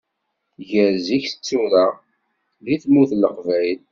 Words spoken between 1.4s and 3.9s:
tura deg tmurt n leqbayel.